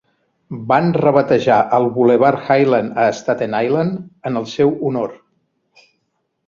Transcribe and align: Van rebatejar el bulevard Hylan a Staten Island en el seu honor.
Van 0.71 0.87
rebatejar 1.03 1.57
el 1.79 1.85
bulevard 1.99 2.47
Hylan 2.47 2.91
a 3.05 3.07
Staten 3.21 3.57
Island 3.67 4.01
en 4.31 4.43
el 4.43 4.53
seu 4.57 4.77
honor. 4.91 5.17